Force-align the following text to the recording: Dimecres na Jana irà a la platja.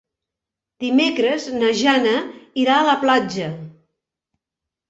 Dimecres 0.83 1.45
na 1.59 1.69
Jana 1.81 2.15
irà 2.65 2.79
a 2.79 2.89
la 2.91 2.97
platja. 3.07 3.51